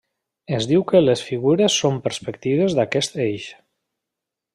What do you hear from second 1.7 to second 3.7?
són perspectives d'aquest eix.